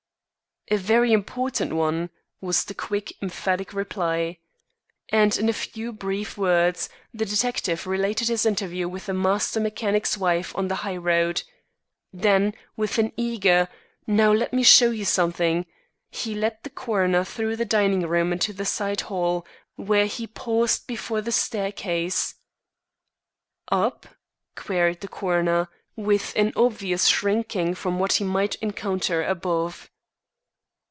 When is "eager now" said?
13.17-14.31